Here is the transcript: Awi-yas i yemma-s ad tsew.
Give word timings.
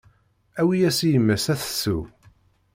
Awi-yas 0.59 0.99
i 1.07 1.09
yemma-s 1.13 1.45
ad 1.53 1.59
tsew. 1.61 2.01